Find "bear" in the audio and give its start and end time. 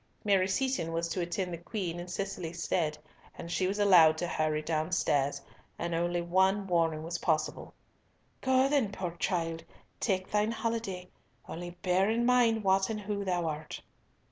11.83-12.09